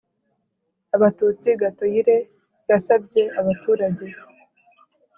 Abatutsi 0.95 1.47
Gatoyire 1.61 2.17
yasabye 2.69 3.21
abaturage 3.39 4.05